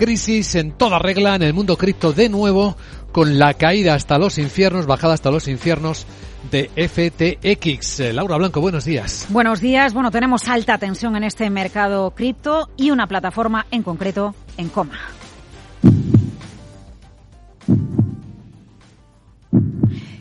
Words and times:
crisis 0.00 0.54
en 0.54 0.72
toda 0.72 0.98
regla 0.98 1.34
en 1.34 1.42
el 1.42 1.52
mundo 1.52 1.76
cripto 1.76 2.14
de 2.14 2.30
nuevo 2.30 2.74
con 3.12 3.38
la 3.38 3.52
caída 3.52 3.92
hasta 3.92 4.16
los 4.16 4.38
infiernos, 4.38 4.86
bajada 4.86 5.12
hasta 5.12 5.30
los 5.30 5.46
infiernos 5.46 6.06
de 6.50 6.70
FTX. 6.74 8.14
Laura 8.14 8.38
Blanco, 8.38 8.62
buenos 8.62 8.86
días. 8.86 9.26
Buenos 9.28 9.60
días. 9.60 9.92
Bueno, 9.92 10.10
tenemos 10.10 10.48
alta 10.48 10.78
tensión 10.78 11.16
en 11.16 11.24
este 11.24 11.50
mercado 11.50 12.12
cripto 12.12 12.70
y 12.78 12.92
una 12.92 13.08
plataforma 13.08 13.66
en 13.70 13.82
concreto 13.82 14.34
en 14.56 14.70
coma. 14.70 14.98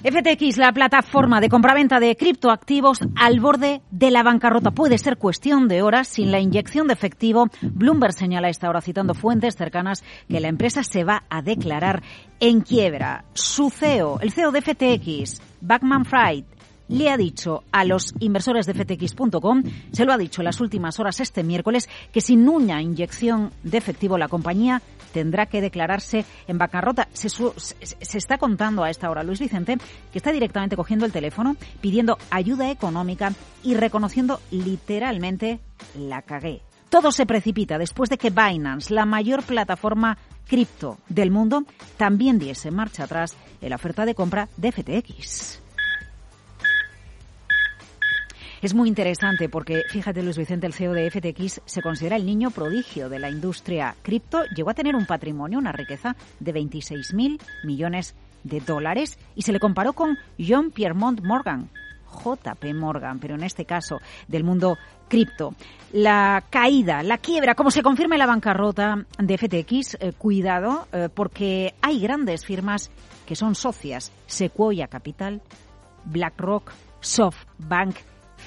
FTX, 0.02 0.58
la 0.58 0.72
plataforma 0.72 1.42
de 1.42 1.50
compraventa 1.50 2.00
de 2.00 2.16
criptoactivos 2.16 3.00
al 3.18 3.42
borde 3.42 3.82
de 3.92 4.12
la 4.12 4.24
bancarrota. 4.24 4.72
Puede 4.72 4.98
ser 4.98 5.18
cuestión 5.18 5.68
de 5.68 5.82
horas 5.82 6.08
sin 6.08 6.32
la 6.32 6.40
inyección 6.40 6.88
de 6.88 6.94
efectivo. 6.94 7.48
Bloomberg 7.62 8.14
señala 8.14 8.48
esta 8.48 8.70
hora, 8.70 8.80
citando 8.80 9.14
fuentes 9.14 9.58
cercanas, 9.58 10.06
que 10.30 10.40
la 10.40 10.48
empresa 10.48 10.84
se 10.84 11.04
va 11.04 11.24
a 11.30 11.42
declarar 11.42 12.02
en 12.40 12.62
quiebra. 12.62 13.26
Su 13.34 13.70
CEO, 13.70 14.22
el 14.22 14.32
CEO 14.32 14.52
de 14.52 14.62
FTX, 14.62 15.42
Backman 15.60 16.06
Fried, 16.06 16.46
le 16.90 17.10
ha 17.10 17.18
dicho 17.18 17.64
a 17.72 17.86
los 17.86 18.14
inversores 18.20 18.66
de 18.66 18.74
FTX.com, 18.74 19.64
se 19.94 20.06
lo 20.06 20.12
ha 20.12 20.18
dicho 20.18 20.42
en 20.42 20.46
las 20.46 20.60
últimas 20.60 21.00
horas 21.00 21.20
este 21.22 21.44
miércoles, 21.44 21.88
que 22.12 22.20
sin 22.20 22.50
una 22.50 22.82
inyección 22.82 23.52
de 23.64 23.78
efectivo 23.78 24.18
la 24.18 24.28
compañía 24.28 24.82
tendrá 25.14 25.46
que 25.46 25.62
declararse 25.62 26.26
en 26.48 26.58
bancarrota. 26.58 27.08
Se, 27.14 27.28
está 28.18 28.38
contando 28.38 28.84
a 28.84 28.90
esta 28.90 29.10
hora 29.10 29.24
Luis 29.24 29.40
Vicente 29.40 29.78
que 30.12 30.18
está 30.18 30.32
directamente 30.32 30.76
cogiendo 30.76 31.06
el 31.06 31.12
teléfono, 31.12 31.56
pidiendo 31.82 32.18
ayuda 32.30 32.70
económica 32.70 33.34
y 33.64 33.76
reconociendo 33.76 34.40
literalmente 34.52 35.60
la 35.98 36.22
cagué. 36.22 36.62
Todo 36.90 37.12
se 37.12 37.28
precipita 37.28 37.78
después 37.78 38.10
de 38.10 38.18
que 38.18 38.32
Binance, 38.32 38.94
la 38.94 39.06
mayor 39.06 39.44
plataforma 39.44 40.18
cripto 40.48 40.98
del 41.08 41.30
mundo, 41.30 41.64
también 41.98 42.40
diese 42.40 42.72
marcha 42.72 43.04
atrás 43.04 43.36
en 43.62 43.70
la 43.70 43.76
oferta 43.76 44.06
de 44.06 44.16
compra 44.16 44.50
de 44.58 44.72
FTX. 44.72 45.69
Es 48.62 48.74
muy 48.74 48.90
interesante 48.90 49.48
porque, 49.48 49.84
fíjate, 49.90 50.22
Luis 50.22 50.38
Vicente, 50.38 50.68
el 50.68 50.74
CEO 50.74 50.92
de 50.92 51.10
FTX, 51.10 51.62
se 51.64 51.82
considera 51.82 52.18
el 52.18 52.26
niño 52.26 52.52
prodigio 52.52 53.08
de 53.08 53.18
la 53.18 53.30
industria 53.30 53.96
cripto. 54.02 54.44
Llegó 54.54 54.72
a 54.72 54.74
tener 54.74 54.98
un 54.98 55.06
patrimonio, 55.06 55.60
una 55.60 55.72
riqueza 55.72 56.18
de 56.42 56.52
26 56.52 57.14
mil 57.14 57.40
millones 57.64 58.16
de 58.44 58.60
dólares 58.60 59.18
y 59.36 59.44
se 59.44 59.54
le 59.54 59.60
comparó 59.62 59.94
con 59.94 60.18
John 60.38 60.72
Piermont 60.72 61.22
Morgan, 61.22 61.70
JP 62.24 62.74
Morgan, 62.76 63.20
pero 63.20 63.36
en 63.36 63.44
este 63.44 63.64
caso 63.64 64.00
del 64.28 64.44
mundo 64.44 64.78
cripto. 65.08 65.54
La 65.94 66.44
caída, 66.50 67.02
la 67.02 67.18
quiebra, 67.18 67.56
como 67.56 67.72
se 67.72 67.82
confirma 67.82 68.16
en 68.16 68.20
la 68.20 68.26
bancarrota 68.26 69.06
de 69.18 69.38
FTX, 69.38 69.96
eh, 70.00 70.14
cuidado, 70.18 70.88
eh, 70.92 71.08
porque 71.14 71.76
hay 71.82 72.02
grandes 72.02 72.46
firmas 72.46 72.92
que 73.26 73.38
son 73.38 73.56
socias, 73.56 74.12
Sequoia 74.26 74.88
Capital, 74.88 75.42
BlackRock, 76.04 76.72
SoftBank, 77.00 77.96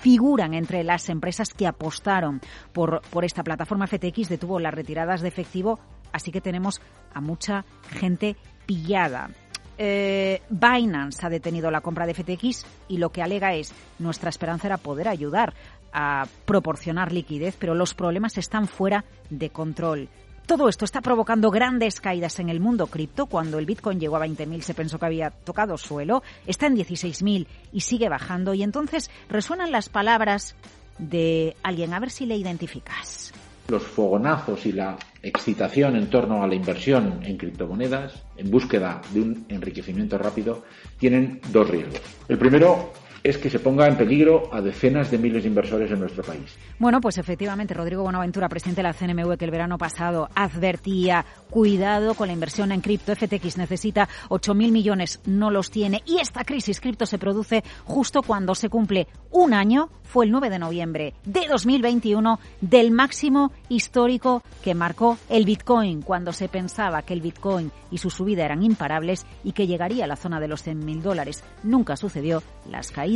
figuran 0.03 0.53
entre 0.53 0.83
las 0.83 1.09
empresas 1.09 1.55
que 1.55 1.67
apostaron 1.67 2.41
por, 2.73 3.03
por 3.11 3.25
esta 3.25 3.45
plataforma 3.45 3.87
FTX, 3.87 4.29
detuvo 4.29 4.59
las 4.59 4.75
retiradas 4.75 5.21
de 5.21 5.29
efectivo, 5.29 5.79
así 6.13 6.33
que 6.33 6.41
tenemos 6.41 6.81
a 7.15 7.21
mucha 7.21 7.65
gente 7.89 8.37
pillada. 8.67 9.31
Eh, 9.79 10.43
Binance 10.51 11.25
ha 11.25 11.31
detenido 11.31 11.71
la 11.71 11.81
compra 11.81 12.07
de 12.07 12.15
FTX 12.15 12.67
y 12.89 12.99
lo 12.99 13.11
que 13.11 13.23
alega 13.23 13.55
es 13.55 13.73
nuestra 14.01 14.29
esperanza 14.29 14.67
era 14.67 14.77
poder 14.77 15.07
ayudar 15.07 15.55
a 15.93 16.27
proporcionar 16.47 17.13
liquidez, 17.13 17.57
pero 17.57 17.75
los 17.77 17.95
problemas 17.95 18.37
están 18.39 18.67
fuera 18.67 19.05
de 19.31 19.51
control. 19.51 20.09
Todo 20.47 20.69
esto 20.69 20.85
está 20.85 21.01
provocando 21.01 21.51
grandes 21.51 22.01
caídas 22.01 22.39
en 22.41 22.49
el 22.49 22.61
mundo 22.61 22.89
cripto. 22.89 23.27
Cuando 23.27 23.59
el 23.59 23.67
Bitcoin 23.67 24.01
llegó 24.01 24.17
a 24.17 24.27
20.000 24.27 24.61
se 24.61 24.75
pensó 24.75 24.99
que 24.99 25.07
había 25.07 25.31
tocado 25.31 25.79
suelo. 25.79 26.23
Está 26.47 26.67
en 26.67 26.77
16.000 26.77 27.47
y 27.73 27.81
sigue 27.81 28.09
bajando. 28.09 28.53
Y 28.53 28.63
entonces 28.63 29.11
resuenan 29.29 29.71
las 29.71 29.89
palabras 29.89 30.57
de 30.99 31.57
alguien. 31.63 31.95
A 31.95 32.01
ver 32.01 32.11
si 32.11 32.27
le 32.27 32.37
identificas. 32.37 33.33
Los 33.69 33.85
fogonazos 33.85 34.67
y 34.67 34.73
la 34.73 34.97
excitación 35.23 35.97
en 35.97 36.11
torno 36.11 36.43
a 36.43 36.49
la 36.49 36.55
inversión 36.57 37.21
en 37.23 37.37
criptomonedas, 37.39 38.23
en 38.37 38.51
búsqueda 38.51 39.01
de 39.13 39.21
un 39.21 39.47
enriquecimiento 39.49 40.19
rápido, 40.19 40.65
tienen 40.99 41.41
dos 41.53 41.71
riesgos. 41.71 42.01
El 42.29 42.39
primero 42.39 42.93
es 43.23 43.39
que 43.39 43.51
se 43.51 43.61
ponga 43.61 43.87
en 43.87 43.97
peligro 43.97 44.49
a 44.53 44.61
decenas 44.61 45.11
de 45.11 45.19
miles 45.19 45.45
de 45.45 45.49
inversores 45.49 45.91
en 45.91 46.01
nuestro 46.01 46.25
país. 46.25 46.57
Bueno, 46.79 47.01
pues 47.01 47.19
efectivamente, 47.19 47.75
Rodrigo 47.75 48.03
Bonaventura, 48.03 48.49
presidente 48.49 48.83
de 48.83 48.89
la 48.89 48.93
CNMV, 48.93 49.37
que 49.37 49.45
el 49.45 49.51
verano 49.51 49.79
pasado 49.79 50.29
advertía, 50.35 51.25
cuidado 51.49 52.15
con 52.15 52.27
la 52.27 52.33
inversión 52.33 52.73
en 52.73 52.81
cripto. 52.81 53.15
FTX 53.15 53.59
necesita 53.59 54.09
8.000 54.29 54.73
millones, 54.73 55.21
no 55.25 55.51
los 55.51 55.71
tiene. 55.71 56.03
Y 56.05 56.19
esta 56.19 56.45
crisis 56.45 56.81
cripto 56.81 57.07
se 57.07 57.19
produce 57.19 57.63
justo 57.85 58.23
cuando 58.23 58.55
se 58.55 58.69
cumple 58.69 59.07
un 59.31 59.55
año, 59.55 59.89
fue 60.03 60.27
el 60.27 60.31
9 60.31 60.51
de 60.51 60.59
noviembre 60.59 61.15
de 61.25 61.47
2021, 61.49 62.39
del 62.61 62.91
máximo 62.91 63.53
histórico 63.69 64.43
que 64.63 64.75
marcó 64.75 65.17
el 65.31 65.45
Bitcoin, 65.45 66.03
cuando 66.03 66.33
se 66.33 66.49
pensaba 66.49 67.03
que 67.03 67.15
el 67.15 67.23
Bitcoin 67.23 67.71
y 67.91 67.99
su 67.99 68.11
subida 68.11 68.45
eran 68.45 68.63
imparables 68.63 69.25
y 69.45 69.53
que 69.53 69.67
llegaría 69.67 70.05
a 70.05 70.09
la 70.09 70.17
zona 70.17 70.41
de 70.41 70.49
los 70.49 70.67
100.000 70.67 71.01
dólares. 71.01 71.45
Nunca 71.63 71.97
sucedió, 71.97 72.43
las 72.71 72.91
caídas 72.91 73.12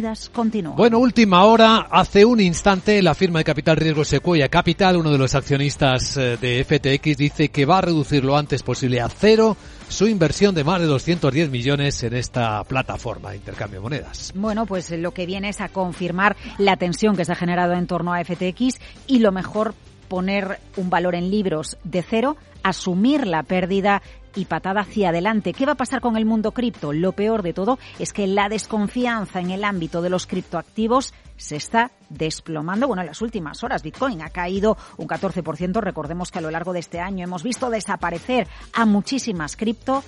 bueno, 0.77 0.99
última 0.99 1.45
hora. 1.45 1.89
Hace 1.91 2.25
un 2.25 2.41
instante 2.41 3.03
la 3.03 3.15
firma 3.15 3.41
de 3.41 3.45
capital 3.45 3.77
riesgo 3.77 4.05
Sequoia 4.05 4.49
Capital, 4.49 4.97
uno 4.97 5.11
de 5.11 5.19
los 5.19 5.35
accionistas 5.35 6.17
eh, 6.17 6.37
de 6.41 6.65
FTX, 6.65 7.17
dice 7.17 7.49
que 7.49 7.65
va 7.65 7.79
a 7.79 7.83
reducir 7.83 8.25
lo 8.25 8.37
antes 8.37 8.63
posible 8.63 9.01
a 9.01 9.09
cero 9.09 9.57
su 9.89 10.07
inversión 10.09 10.55
de 10.55 10.65
más 10.65 10.81
de 10.81 10.87
210 10.87 11.51
millones 11.51 12.03
en 12.03 12.15
esta 12.15 12.63
plataforma 12.65 13.31
de 13.31 13.37
intercambio 13.37 13.81
de 13.81 13.83
monedas. 13.83 14.33
Bueno, 14.35 14.67
pues 14.67 14.91
lo 14.91 15.13
que 15.13 15.27
viene 15.27 15.51
es 15.51 15.61
a 15.61 15.69
confirmar 15.69 16.37
la 16.59 16.77
tensión 16.77 17.17
que 17.17 17.25
se 17.25 17.33
ha 17.33 17.37
generado 17.37 17.73
en 17.75 17.87
torno 17.87 18.13
a 18.13 18.25
FTX 18.25 18.81
y 19.07 19.21
lo 19.21 19.33
mejor 19.33 19.75
poner 20.09 20.61
un 20.77 20.91
valor 20.91 21.15
en 21.15 21.31
libros 21.31 21.79
de 21.85 22.03
cero, 22.03 22.37
asumir 22.63 23.27
la 23.27 23.43
pérdida 23.43 24.03
y 24.37 24.45
patada 24.45 24.83
hacia 24.83 25.09
adelante. 25.09 25.53
¿Qué 25.53 25.67
va 25.67 25.73
a 25.73 25.77
pasar 25.77 26.01
con 26.01 26.17
el 26.17 26.25
mundo 26.25 26.53
cripto? 26.53 26.93
Lo 26.93 27.13
peor 27.13 27.43
de 27.43 27.53
todo 27.53 27.79
es 27.99 28.13
que 28.13 28.27
la 28.27 28.49
desconfianza 28.49 29.41
en 29.41 29.51
el 29.51 29.65
ámbito 29.65 30.03
de 30.03 30.11
los 30.11 30.27
criptoactivos 30.27 31.15
se 31.37 31.57
está 31.57 31.91
desplomando. 32.09 32.87
Bueno, 32.87 33.03
en 33.03 33.09
las 33.09 33.23
últimas 33.23 33.63
horas 33.65 33.83
Bitcoin 33.83 34.23
ha 34.23 34.31
caído 34.31 34.77
un 34.97 35.09
14%. 35.09 35.81
Recordemos 35.81 36.31
que 36.31 36.39
a 36.39 36.43
lo 36.43 36.51
largo 36.51 36.73
de 36.73 36.81
este 36.81 37.01
año 37.01 37.25
hemos 37.25 37.43
visto 37.43 37.71
desaparecer 37.71 38.47
a 38.73 38.85
muchísimas 38.85 39.57
cripto. 39.57 40.05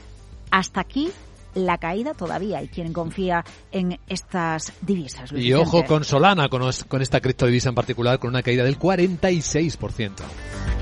Hasta 0.50 0.80
aquí 0.80 1.10
la 1.54 1.78
caída 1.78 2.14
todavía 2.14 2.58
hay 2.58 2.68
quien 2.68 2.92
confía 2.92 3.44
en 3.72 3.98
estas 4.08 4.72
divisas. 4.82 5.32
y 5.32 5.52
ojo 5.52 5.84
con 5.84 6.04
Solana, 6.04 6.48
con, 6.48 6.62
con 6.88 7.02
esta 7.02 7.20
criptodivisa 7.20 7.70
en 7.70 7.74
particular, 7.74 8.18
con 8.18 8.30
una 8.30 8.42
caída 8.42 8.64
del 8.64 8.78
46%. 8.78 10.77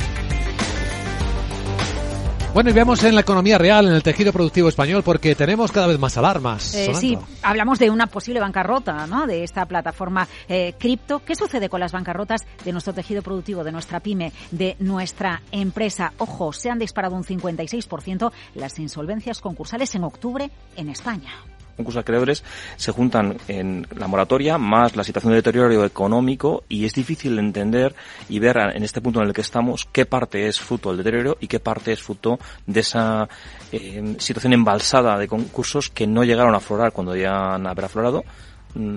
Bueno, 2.56 2.70
y 2.70 2.72
veamos 2.72 3.04
en 3.04 3.14
la 3.14 3.20
economía 3.20 3.58
real, 3.58 3.86
en 3.86 3.92
el 3.92 4.02
tejido 4.02 4.32
productivo 4.32 4.70
español, 4.70 5.02
porque 5.02 5.34
tenemos 5.34 5.70
cada 5.70 5.88
vez 5.88 5.98
más 5.98 6.16
alarmas. 6.16 6.74
Eh, 6.74 6.94
sí, 6.94 7.18
hablamos 7.42 7.78
de 7.78 7.90
una 7.90 8.06
posible 8.06 8.40
bancarrota 8.40 9.06
¿no? 9.06 9.26
de 9.26 9.44
esta 9.44 9.66
plataforma 9.66 10.26
eh, 10.48 10.72
cripto. 10.78 11.18
¿Qué 11.18 11.34
sucede 11.34 11.68
con 11.68 11.80
las 11.80 11.92
bancarrotas 11.92 12.46
de 12.64 12.72
nuestro 12.72 12.94
tejido 12.94 13.20
productivo, 13.20 13.62
de 13.62 13.72
nuestra 13.72 14.00
pyme, 14.00 14.32
de 14.52 14.74
nuestra 14.78 15.42
empresa? 15.52 16.14
Ojo, 16.16 16.54
se 16.54 16.70
han 16.70 16.78
disparado 16.78 17.14
un 17.14 17.24
56% 17.24 18.32
las 18.54 18.78
insolvencias 18.78 19.42
concursales 19.42 19.94
en 19.94 20.04
octubre 20.04 20.50
en 20.76 20.88
España 20.88 21.34
concursos 21.76 22.00
acreedores 22.00 22.42
se 22.76 22.92
juntan 22.92 23.36
en 23.48 23.86
la 23.96 24.06
moratoria 24.06 24.58
más 24.58 24.96
la 24.96 25.04
situación 25.04 25.32
de 25.32 25.36
deterioro 25.36 25.84
económico 25.84 26.64
y 26.68 26.84
es 26.84 26.94
difícil 26.94 27.38
entender 27.38 27.94
y 28.28 28.38
ver 28.38 28.56
en 28.74 28.82
este 28.82 29.00
punto 29.00 29.20
en 29.20 29.28
el 29.28 29.34
que 29.34 29.42
estamos 29.42 29.86
qué 29.92 30.06
parte 30.06 30.46
es 30.46 30.60
fruto 30.60 30.88
del 30.88 30.98
deterioro 30.98 31.36
y 31.40 31.46
qué 31.46 31.60
parte 31.60 31.92
es 31.92 32.02
fruto 32.02 32.38
de 32.66 32.80
esa 32.80 33.28
eh, 33.72 34.16
situación 34.18 34.52
embalsada 34.52 35.18
de 35.18 35.28
concursos 35.28 35.90
que 35.90 36.06
no 36.06 36.24
llegaron 36.24 36.54
a 36.54 36.58
aflorar 36.58 36.92
cuando 36.92 37.14
ya 37.14 37.54
han 37.54 37.66
haber 37.66 37.84
aflorado 37.84 38.24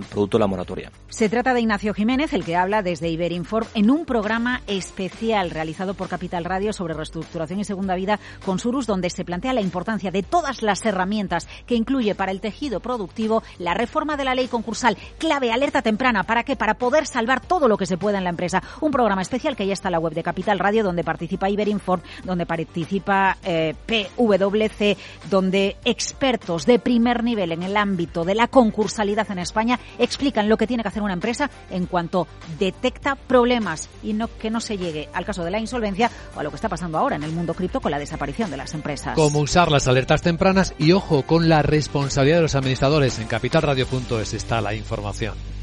producto 0.09 0.37
de 0.37 0.41
la 0.41 0.47
moratoria. 0.47 0.91
Se 1.07 1.29
trata 1.29 1.53
de 1.53 1.61
Ignacio 1.61 1.93
Jiménez, 1.93 2.33
el 2.33 2.43
que 2.43 2.55
habla 2.55 2.81
desde 2.81 3.09
Iberinform 3.09 3.67
en 3.73 3.89
un 3.89 4.05
programa 4.05 4.61
especial 4.67 5.51
realizado 5.51 5.93
por 5.93 6.07
Capital 6.07 6.45
Radio 6.45 6.73
sobre 6.73 6.93
reestructuración 6.93 7.59
y 7.59 7.63
segunda 7.63 7.95
vida 7.95 8.19
con 8.45 8.59
Surus, 8.59 8.87
donde 8.87 9.09
se 9.09 9.25
plantea 9.25 9.53
la 9.53 9.61
importancia 9.61 10.11
de 10.11 10.23
todas 10.23 10.61
las 10.61 10.85
herramientas 10.85 11.47
que 11.65 11.75
incluye 11.75 12.15
para 12.15 12.31
el 12.31 12.41
tejido 12.41 12.79
productivo 12.79 13.43
la 13.57 13.73
reforma 13.73 14.17
de 14.17 14.25
la 14.25 14.35
ley 14.35 14.47
concursal, 14.47 14.97
clave, 15.17 15.51
alerta 15.51 15.81
temprana, 15.81 16.23
¿para 16.23 16.43
qué? 16.43 16.55
Para 16.55 16.75
poder 16.75 17.05
salvar 17.05 17.41
todo 17.41 17.67
lo 17.67 17.77
que 17.77 17.85
se 17.85 17.97
pueda 17.97 18.17
en 18.17 18.23
la 18.23 18.29
empresa. 18.29 18.63
Un 18.81 18.91
programa 18.91 19.21
especial 19.21 19.55
que 19.55 19.67
ya 19.67 19.73
está 19.73 19.89
en 19.89 19.93
la 19.93 19.99
web 19.99 20.13
de 20.13 20.23
Capital 20.23 20.59
Radio, 20.59 20.83
donde 20.83 21.03
participa 21.03 21.49
Iberinform, 21.49 22.01
donde 22.23 22.45
participa 22.45 23.37
eh, 23.43 23.75
PwC, 23.85 24.97
donde 25.29 25.77
expertos 25.85 26.65
de 26.65 26.79
primer 26.79 27.23
nivel 27.23 27.51
en 27.51 27.63
el 27.63 27.77
ámbito 27.77 28.23
de 28.23 28.35
la 28.35 28.47
concursalidad 28.47 29.29
en 29.31 29.39
España 29.39 29.68
Explican 29.97 30.47
lo 30.47 30.57
que 30.57 30.65
tiene 30.65 30.83
que 30.83 30.89
hacer 30.89 31.03
una 31.03 31.13
empresa 31.13 31.49
en 31.69 31.85
cuanto 31.85 32.27
detecta 32.57 33.15
problemas 33.15 33.89
y 34.01 34.13
no 34.13 34.29
que 34.39 34.49
no 34.49 34.61
se 34.61 34.77
llegue 34.77 35.09
al 35.13 35.25
caso 35.25 35.43
de 35.43 35.51
la 35.51 35.59
insolvencia 35.59 36.09
o 36.35 36.39
a 36.39 36.43
lo 36.43 36.49
que 36.49 36.55
está 36.55 36.69
pasando 36.69 36.97
ahora 36.97 37.17
en 37.17 37.23
el 37.23 37.31
mundo 37.31 37.53
cripto 37.53 37.81
con 37.81 37.91
la 37.91 37.99
desaparición 37.99 38.49
de 38.49 38.57
las 38.57 38.73
empresas. 38.73 39.15
Cómo 39.15 39.39
usar 39.39 39.71
las 39.71 39.87
alertas 39.87 40.21
tempranas 40.21 40.73
y 40.77 40.93
ojo 40.93 41.23
con 41.23 41.49
la 41.49 41.61
responsabilidad 41.61 42.37
de 42.37 42.43
los 42.43 42.55
administradores. 42.55 43.19
En 43.19 43.27
capitalradio.es 43.27 44.33
está 44.33 44.61
la 44.61 44.73
información. 44.73 45.58